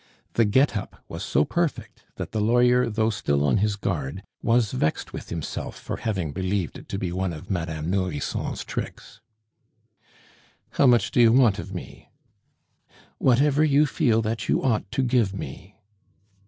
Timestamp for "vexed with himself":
4.71-5.77